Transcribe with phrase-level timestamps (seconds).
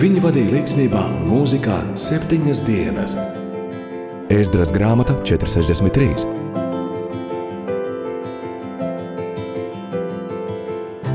[0.00, 3.18] Viņi vadīja līdzsvarā un mūzikā septiņas dienas.
[4.32, 6.24] Ēzdras grāmata 463.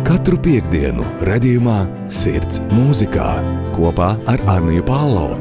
[0.05, 1.79] Katru piekdienu, redzējumā,
[2.13, 3.31] sirds mūzikā
[3.73, 5.33] kopā ar Arniju Pālau.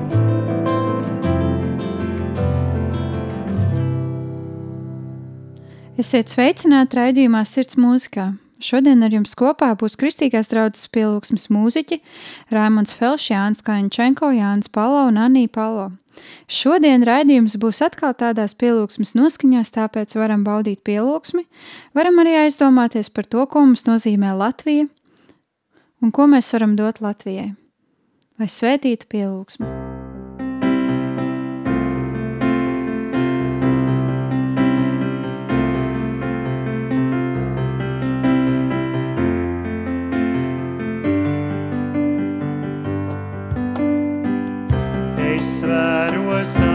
[6.00, 8.30] Esiet sveicināti raidījumā Sirds mūzikā.
[8.64, 11.98] Šodien ar jums kopā būs Kristīgās draudzes pielūgsmes mūziķi
[12.54, 15.90] Raimons Felš, Jānis Kaņčenko, Jānis Palo un Anī Palo.
[16.48, 21.44] Šodien raidījums būs atkal tādās pielūgsmes noskaņās, tāpēc varam baudīt pielūgsmi,
[21.98, 24.88] varam arī aizdomāties par to, ko mums nozīmē Latvija
[26.00, 27.50] un ko mēs varam dot Latvijai.
[28.40, 29.93] Lai svētītu pielūgsmi!
[46.44, 46.73] Dievs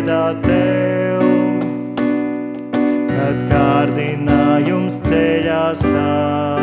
[0.00, 1.24] piedā tev,
[3.10, 6.59] kad kārdinājums ceļā stāv.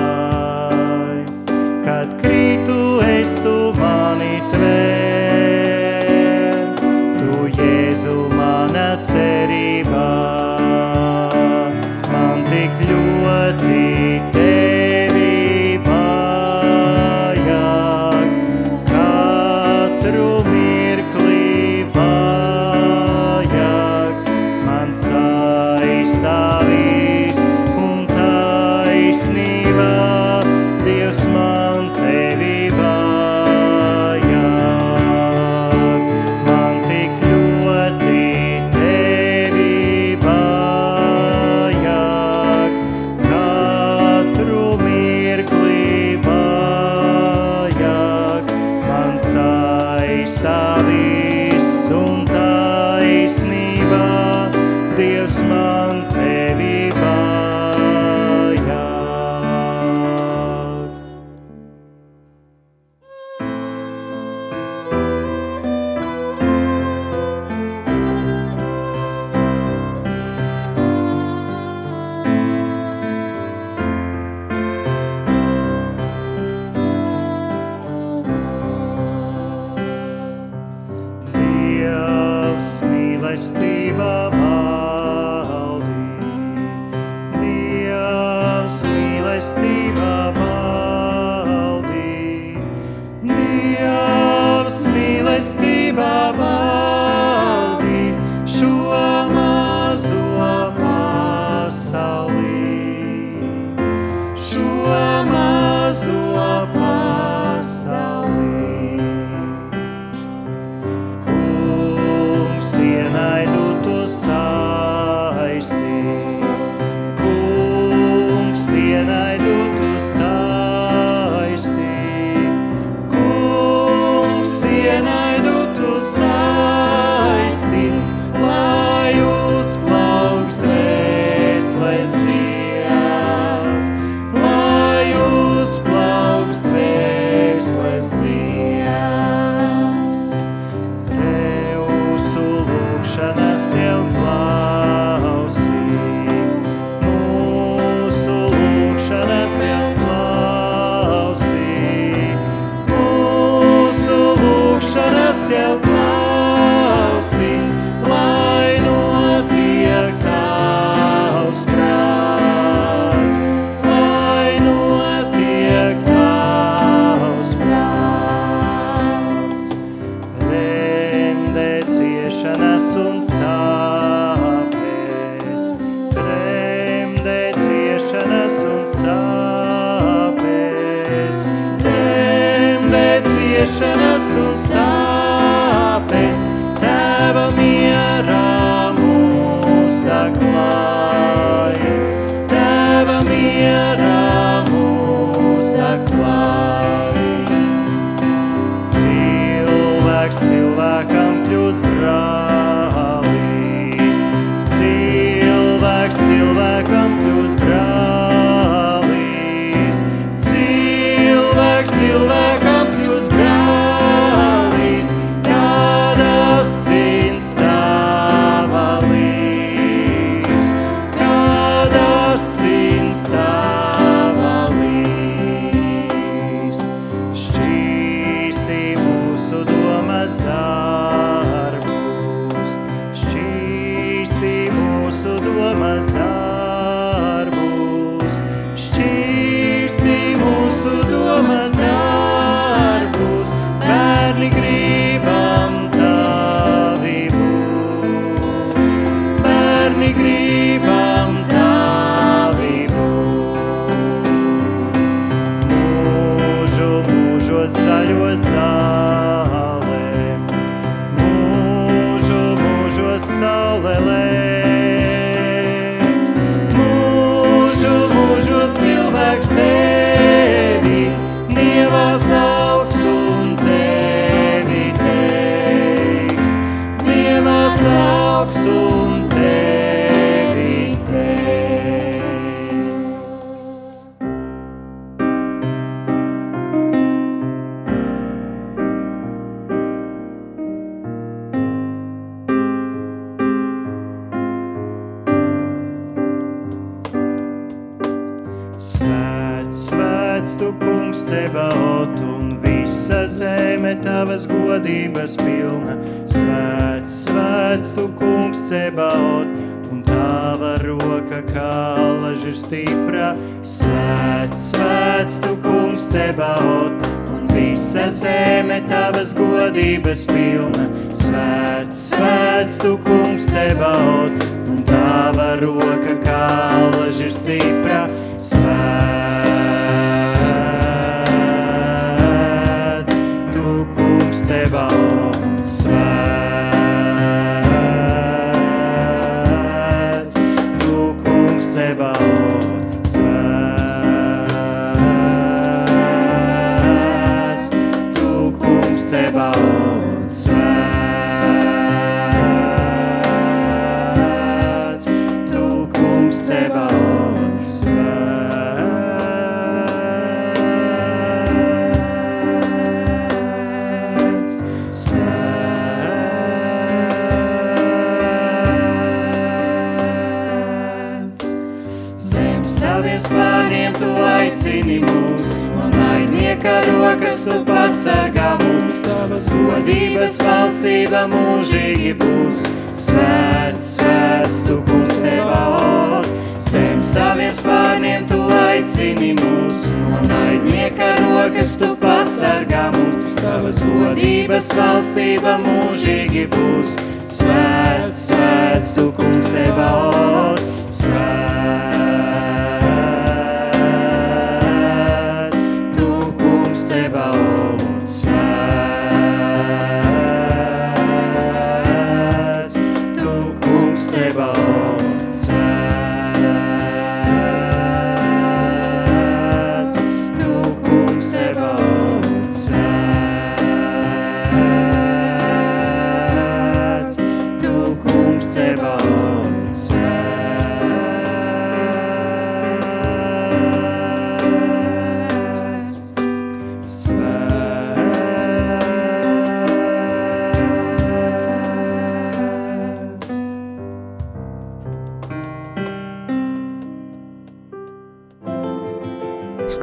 [394.57, 396.95] debes valstība mūžīgi būs.
[397.29, 400.16] Svēts, svēts, tu kungs tev valsts.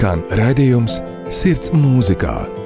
[0.05, 0.99] Skan raidījums
[1.33, 2.64] Sirds mūzikā.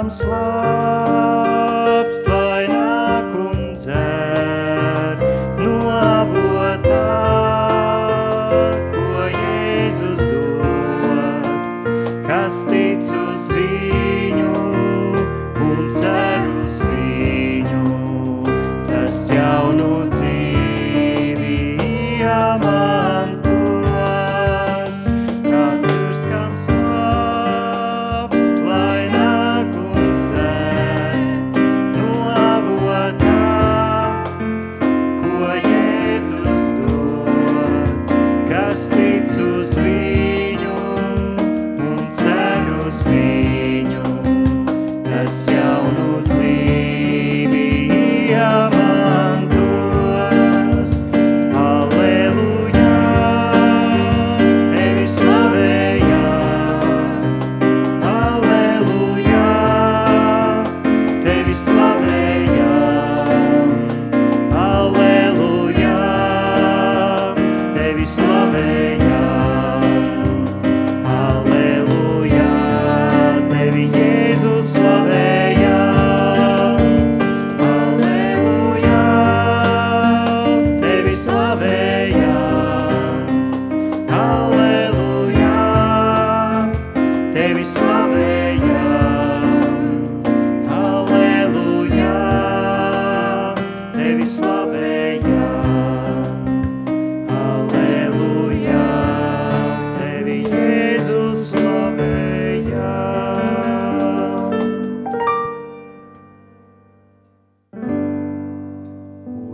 [0.00, 1.09] I'm slow.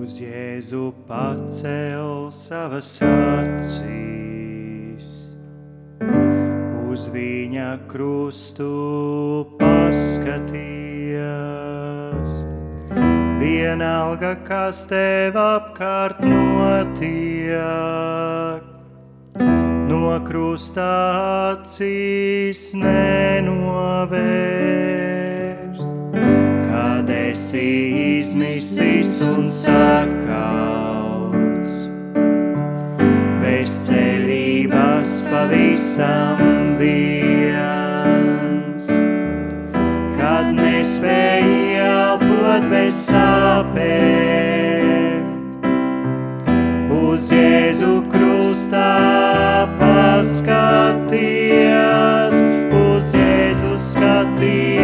[0.07, 5.03] uz Jēzu pacel savas acīs,
[6.87, 8.69] uz viņa krustu
[9.59, 10.63] paskaties.
[13.41, 17.51] Vienalga, kas tev apkārt notiek,
[19.91, 20.95] no krustā
[21.51, 25.06] acīs nenovērt
[27.57, 30.25] esi izmisis un sakauts.
[33.41, 36.39] Bez cerības pavisam
[36.81, 37.57] viens,
[40.19, 44.05] kad nespēj elpot bez sāpēm.
[46.93, 51.17] Uz Jēzu krustā paskaties,
[52.83, 54.77] uz Jēzu skaties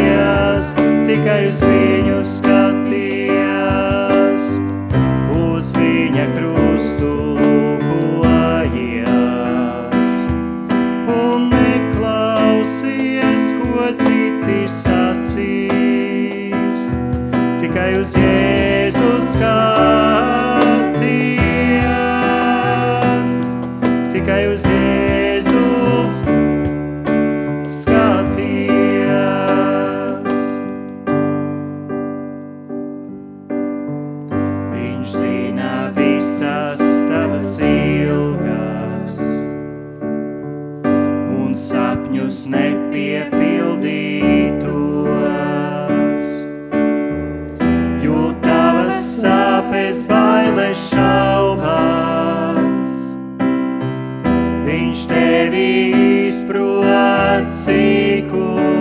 [1.07, 2.23] tikai uz viņu
[57.43, 58.72] atsīkot.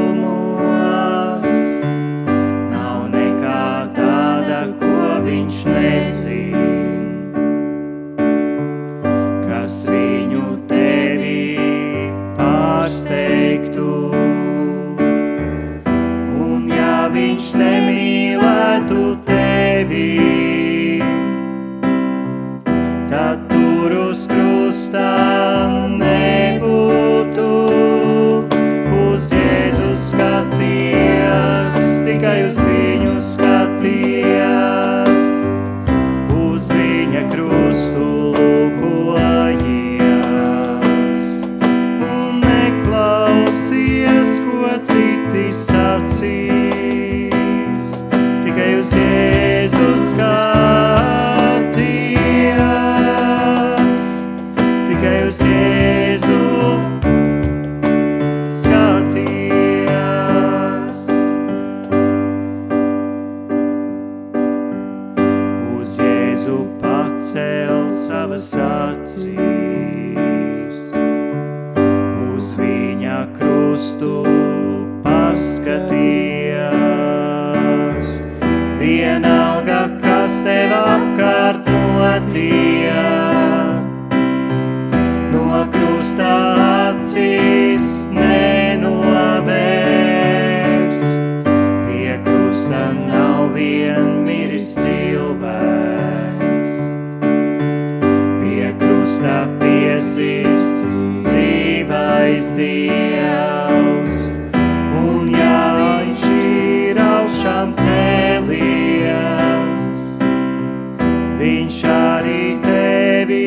[111.41, 113.43] viņš arī tevi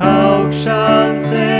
[0.00, 1.59] augšām ceļ.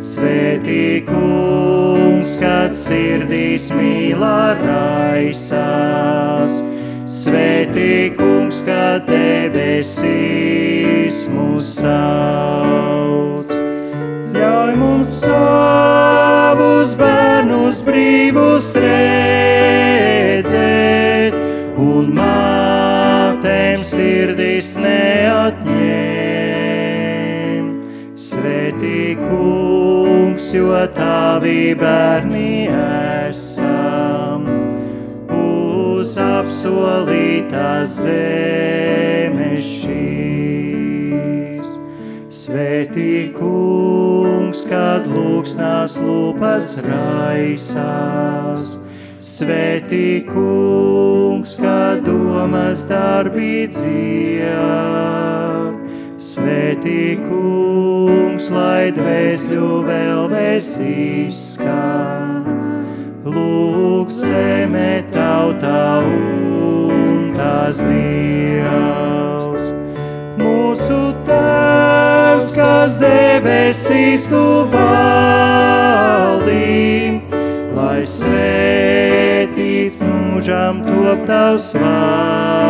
[0.01, 6.53] Svētī kungs, kad sirdīs mīlā raisās.
[7.07, 9.57] Svētī kungs, kad debesīs
[11.33, 11.77] mūs
[29.15, 32.67] kungs, jo tavi bērni
[33.29, 34.43] esam,
[35.37, 41.75] uz apsolītās zemes šīs.
[42.41, 48.75] Svētī kungs, kad lūksnās lūpas raisās.
[49.23, 55.76] Svētī kungs, kad domas darbi dzied.
[56.27, 60.33] Svētī kungs, lai dvēsļu vēl
[60.83, 62.43] izskan.
[63.23, 69.71] Lūk, zeme tautā un tās dievs.
[70.41, 74.43] Mūsu tēvs, kas debesīs tu
[74.75, 77.23] valdī,
[77.71, 82.67] lai svētīts mūžam top tavs vārds.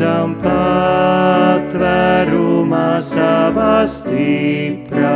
[0.00, 1.84] Lūdzam patvērumā
[3.04, 5.10] savā stiprā,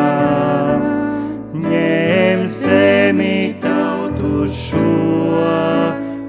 [1.57, 4.85] ņem semi tautu šo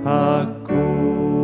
[0.07, 1.35] akungs.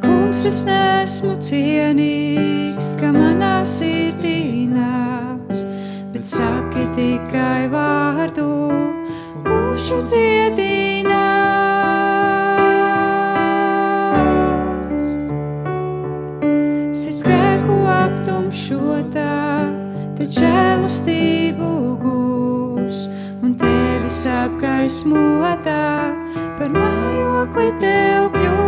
[0.00, 2.25] Kungs, es nesmu cienīgs,
[6.26, 8.46] saki tikai vārdu,
[9.46, 11.14] būšu dziedināts.
[16.98, 19.38] Sirds grēku aptumšotā,
[20.18, 23.06] tad žēlastību gūs,
[23.46, 25.82] un tevis apgaismotā
[26.58, 28.65] par mājokli tev kļūs.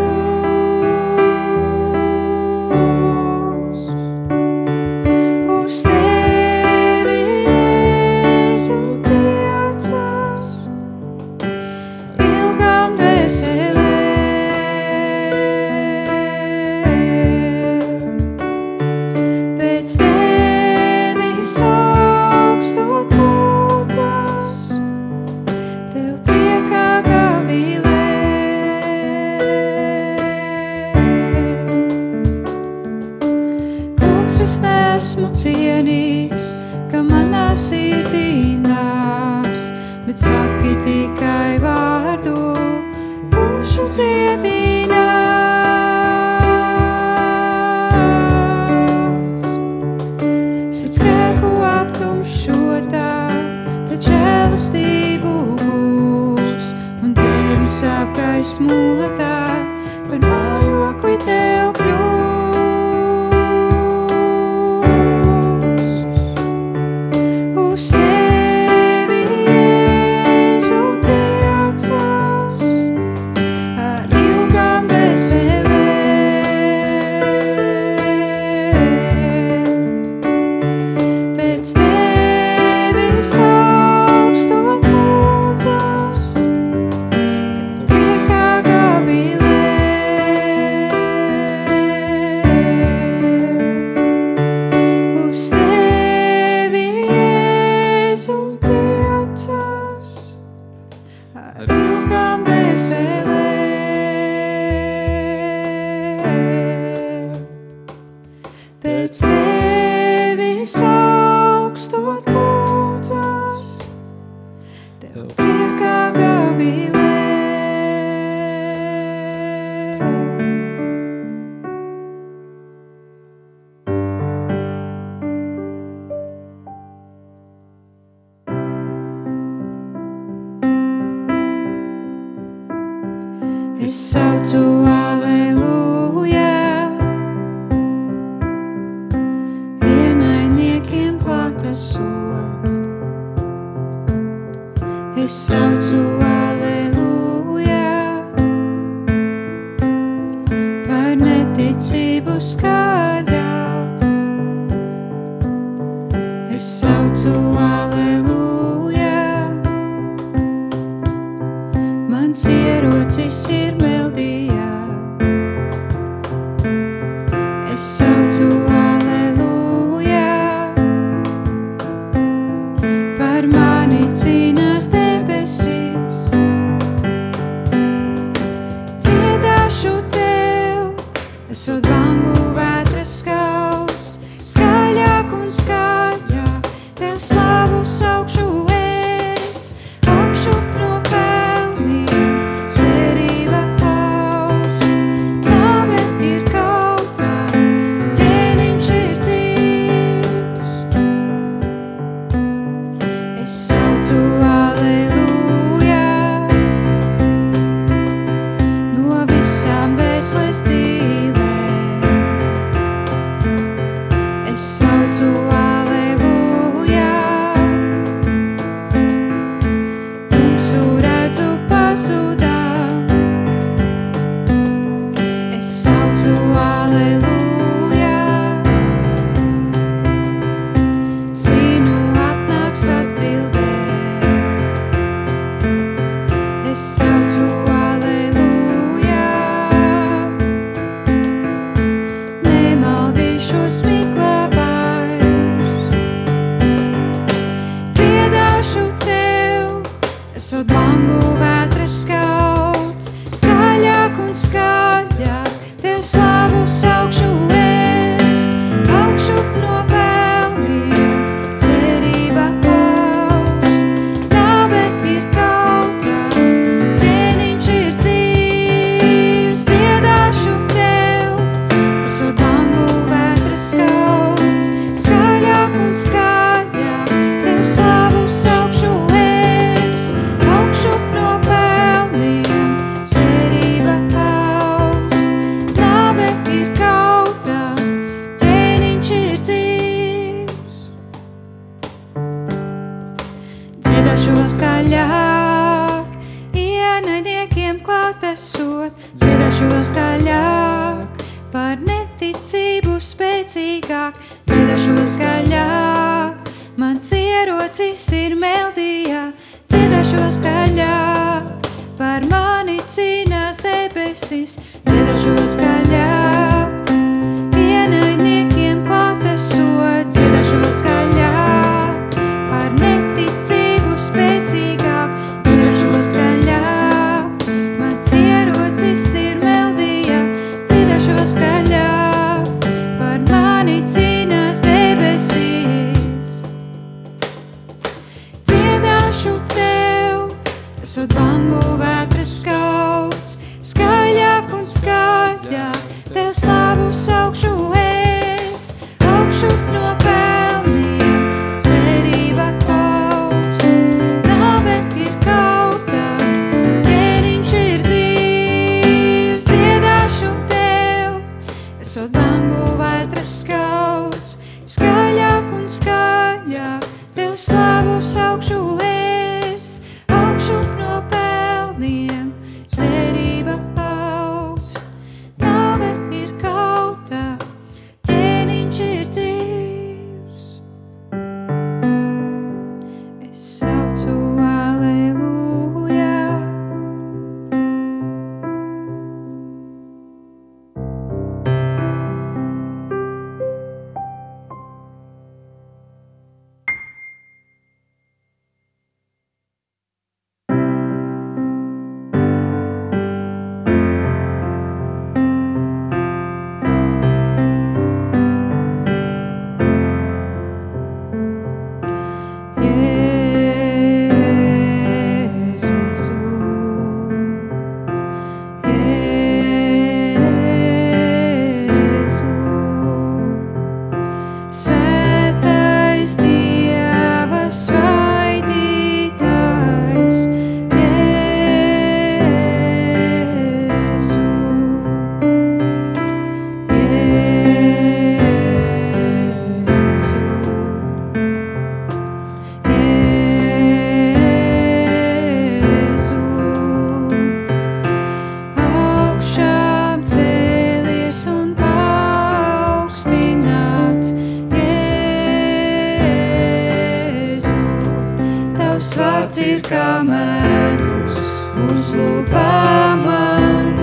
[459.28, 461.18] vārds ir kā medus,
[461.60, 463.74] un slūpā man,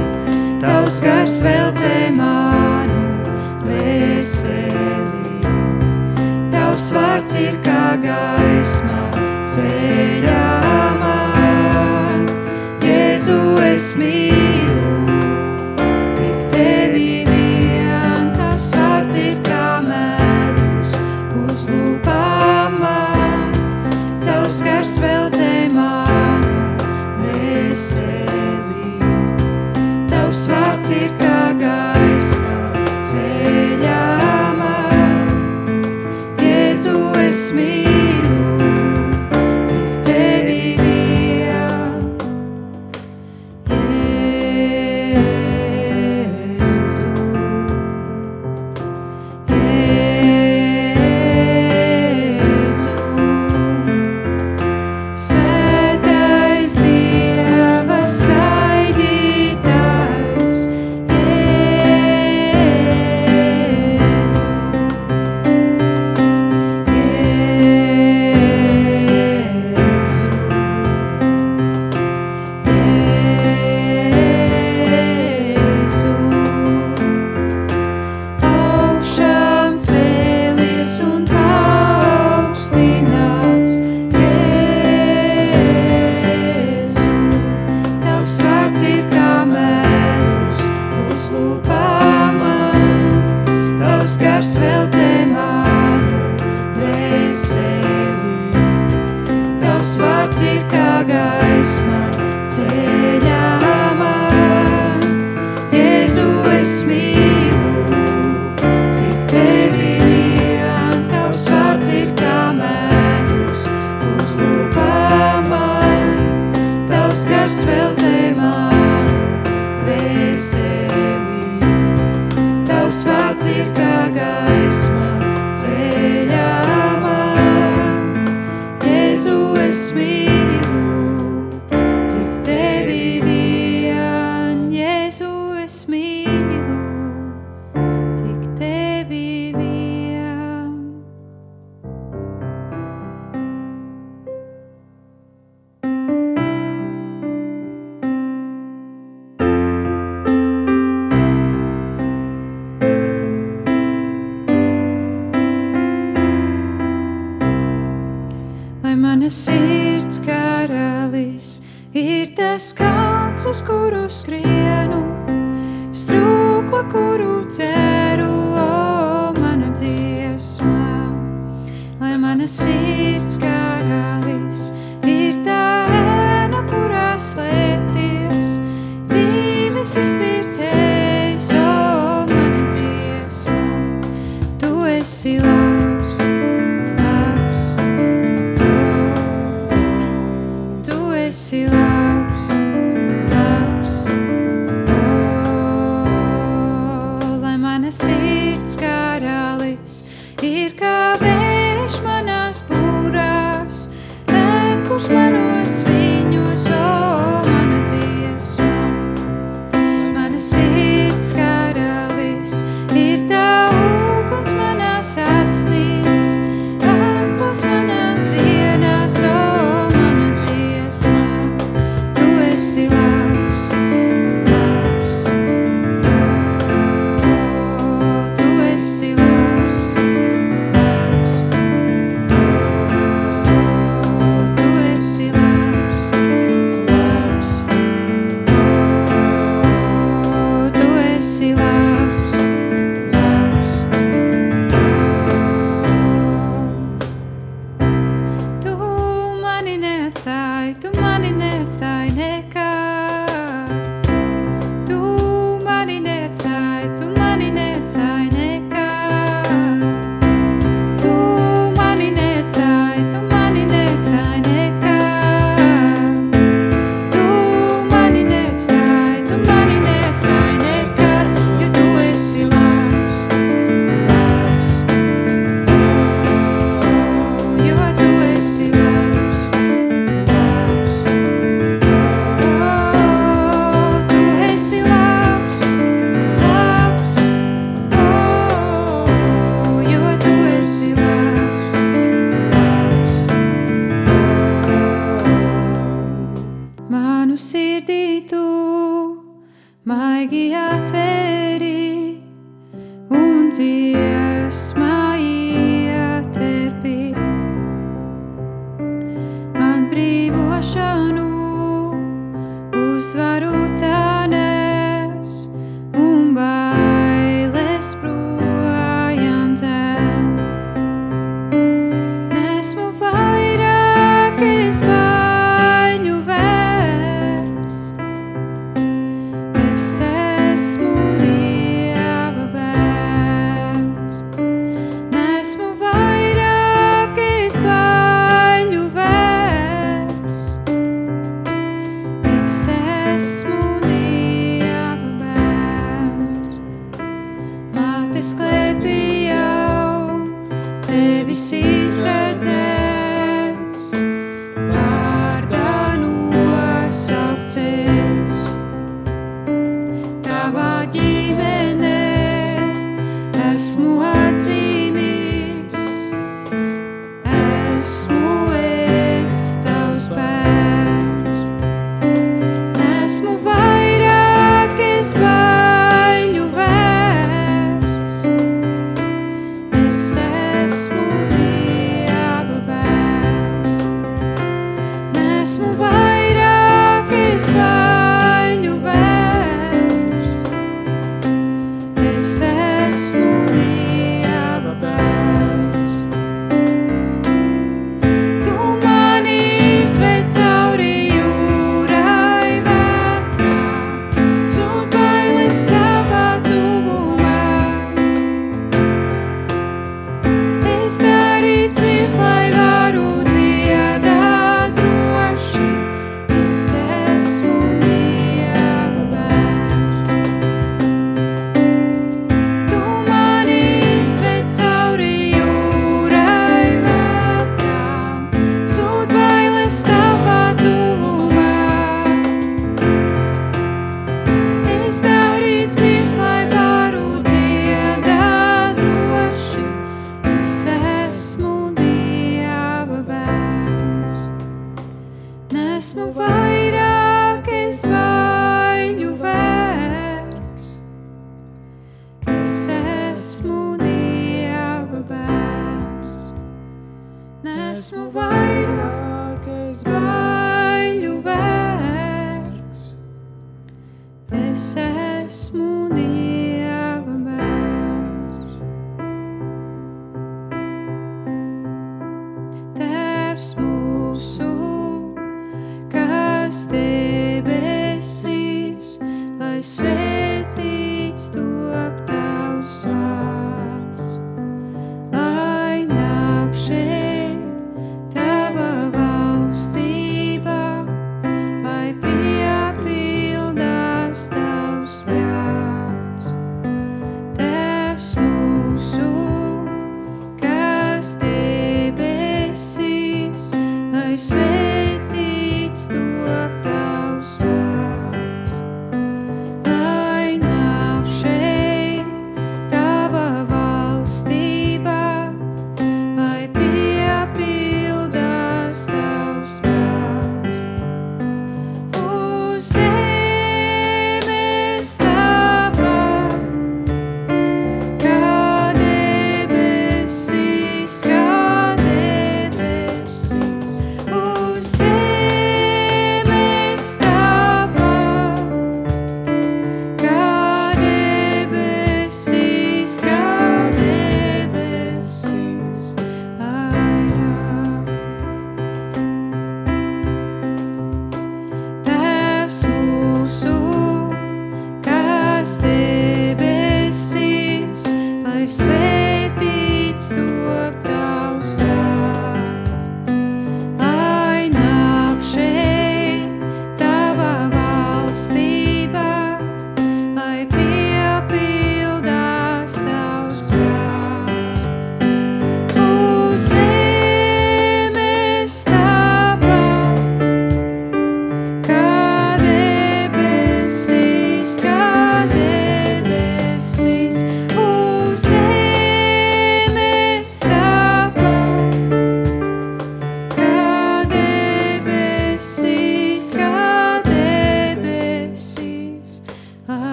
[0.60, 3.30] tavs gars veldzē manu
[3.62, 5.44] dvēseli.
[6.50, 9.04] Tavs vārds ir kā gaisma
[9.54, 10.50] ceļā
[11.04, 12.26] man,
[12.82, 14.45] Jēzu es mīlu.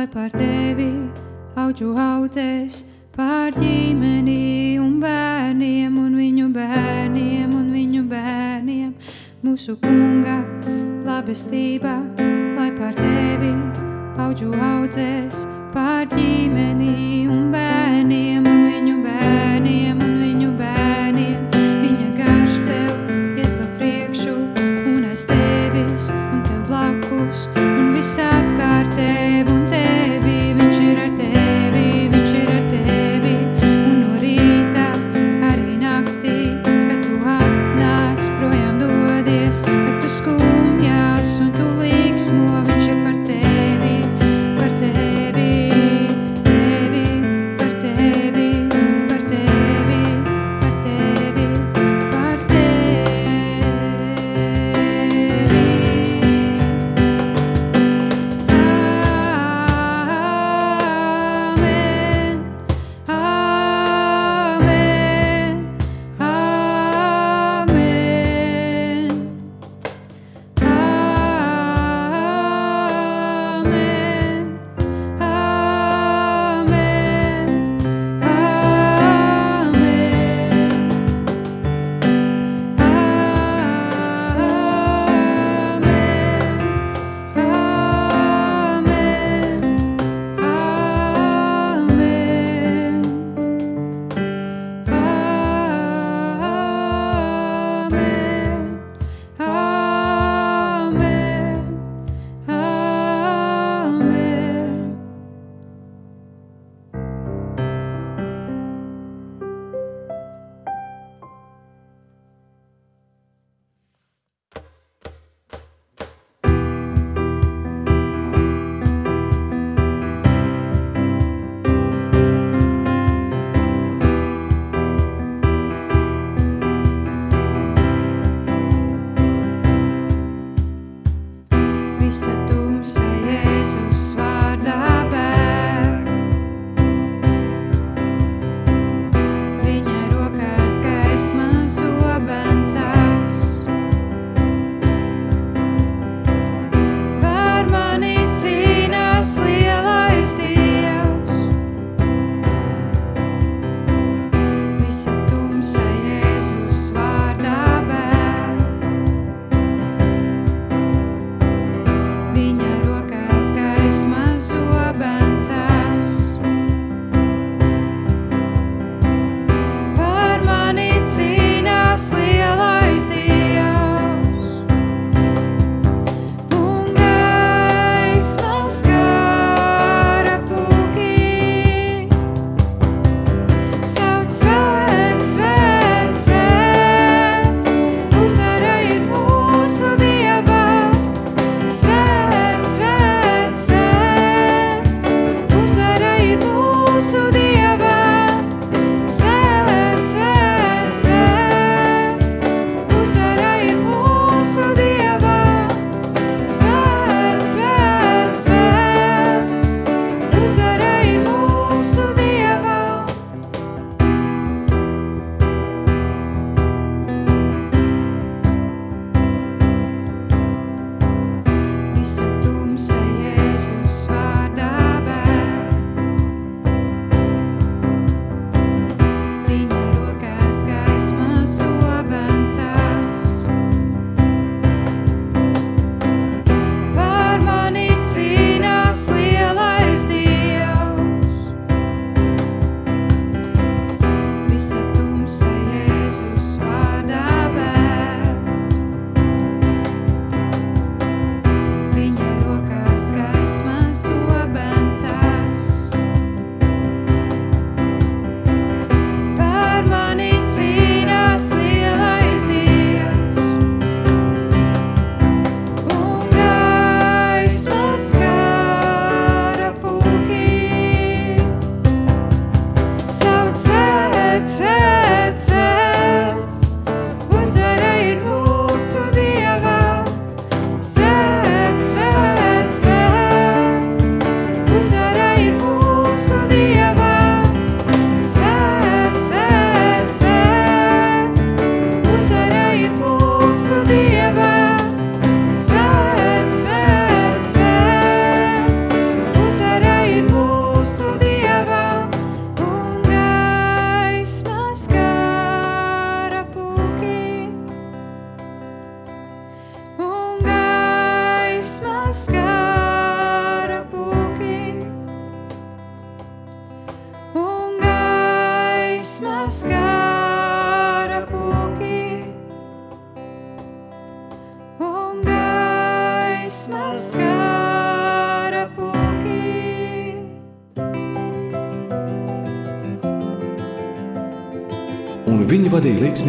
[0.00, 1.10] domāju par tevi,
[1.56, 8.94] auģu audzēs, par ģimeni un bērniem un viņu bērniem un viņu bērniem.
[9.42, 10.44] Mūsu kunga
[11.04, 11.79] labestība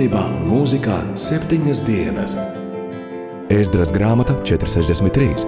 [0.02, 2.34] līdzsvarā un mūzikā septiņas dienas.
[3.52, 5.46] Ēzdras grāmata 463.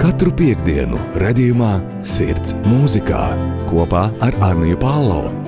[0.00, 3.26] Katru piekdienu, redzējumā, sirds mūzikā
[3.68, 5.39] kopā ar Arniju Pālau.